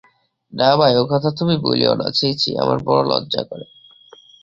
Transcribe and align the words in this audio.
না 0.53 0.69
ভাই, 0.77 0.93
ও 0.95 1.03
কথা 1.11 1.29
তুমি 1.39 1.55
বলিয়ো 1.57 1.93
না–ছি 1.95 2.27
ছি, 2.37 2.49
আমার 2.57 2.77
বড়ো 2.83 3.03
লজ্জা 3.03 3.41
করে। 3.43 3.65